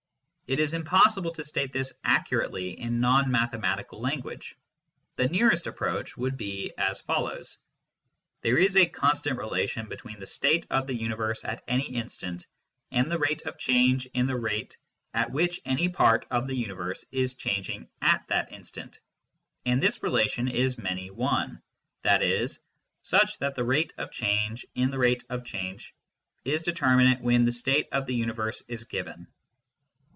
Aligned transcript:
It 0.47 0.59
is 0.59 0.73
impossible 0.73 1.31
to 1.35 1.45
state 1.45 1.71
this 1.71 1.93
accurately 2.03 2.77
in 2.77 2.99
non 2.99 3.31
mathematical 3.31 4.01
language; 4.01 4.57
the 5.15 5.29
nearest 5.29 5.65
approach 5.65 6.17
would 6.17 6.35
be 6.35 6.73
as 6.77 6.99
follows:" 6.99 7.57
There 8.41 8.57
is 8.57 8.75
a 8.75 8.85
constant 8.85 9.37
relation 9.37 9.87
between 9.87 10.19
the 10.19 10.27
state 10.27 10.67
of 10.69 10.87
the 10.87 10.93
universe 10.93 11.45
at 11.45 11.63
any 11.69 11.85
instant 11.95 12.47
and 12.91 13.09
the 13.09 13.17
rate 13.17 13.43
of 13.43 13.57
change 13.57 14.07
in 14.07 14.27
the 14.27 14.35
rate 14.35 14.77
at 15.13 15.31
which 15.31 15.61
any 15.63 15.87
part 15.87 16.25
of 16.31 16.47
the 16.47 16.57
universe 16.57 17.05
is 17.13 17.35
changing 17.35 17.87
at 18.01 18.25
that 18.27 18.51
instant, 18.51 18.99
and 19.65 19.81
this 19.81 20.03
relation 20.03 20.49
is 20.49 20.77
many 20.77 21.09
one, 21.09 21.61
i.e. 22.03 22.47
such 23.03 23.37
that 23.39 23.53
the 23.55 23.63
rate 23.63 23.93
of 23.97 24.11
change 24.11 24.67
in 24.75 24.91
the 24.91 24.99
rate 24.99 25.23
of 25.29 25.45
change 25.45 25.95
is 26.43 26.61
determinate 26.61 27.21
when 27.21 27.45
the 27.45 27.53
state 27.53 27.87
of 27.93 28.05
the 28.05 28.15
universe 28.15 28.61
is 28.67 28.83
given." 28.83 29.27